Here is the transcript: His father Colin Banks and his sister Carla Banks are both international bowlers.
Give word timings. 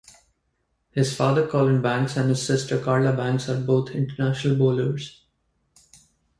His 0.89 1.15
father 1.15 1.47
Colin 1.47 1.79
Banks 1.83 2.17
and 2.17 2.29
his 2.29 2.41
sister 2.41 2.79
Carla 2.79 3.13
Banks 3.15 3.47
are 3.47 3.61
both 3.61 3.91
international 3.91 4.55
bowlers. 4.57 5.23